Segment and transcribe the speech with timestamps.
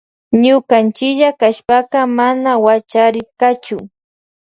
[0.43, 3.77] Ñukanchilla kashpaka mana wachariynkachu.